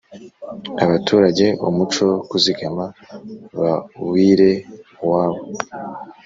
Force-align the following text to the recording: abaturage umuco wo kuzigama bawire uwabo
abaturage 0.83 1.45
umuco 1.67 1.99
wo 2.11 2.17
kuzigama 2.29 2.85
bawire 3.59 4.51
uwabo 5.03 5.41